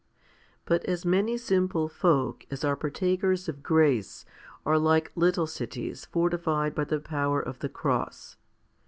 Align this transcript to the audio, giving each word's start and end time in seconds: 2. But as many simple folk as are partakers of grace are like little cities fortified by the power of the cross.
2. 0.65 0.65
But 0.65 0.83
as 0.85 1.05
many 1.05 1.37
simple 1.37 1.87
folk 1.87 2.47
as 2.49 2.63
are 2.65 2.75
partakers 2.75 3.47
of 3.47 3.61
grace 3.61 4.25
are 4.65 4.79
like 4.79 5.11
little 5.13 5.45
cities 5.45 6.05
fortified 6.05 6.73
by 6.73 6.85
the 6.85 6.99
power 6.99 7.39
of 7.39 7.59
the 7.59 7.69
cross. 7.69 8.35